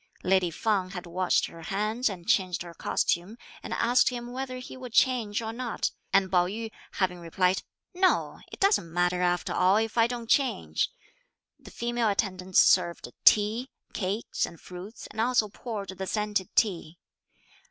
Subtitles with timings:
[0.23, 4.75] Lady Feng had washed her hands and changed her costume; and asked him whether he
[4.75, 7.61] would change or not, and Pao yü, having replied
[7.93, 8.39] "No!
[8.51, 10.89] it doesn't matter after all if I don't change,"
[11.59, 16.97] the female attendants served tea, cakes and fruits and also poured the scented tea.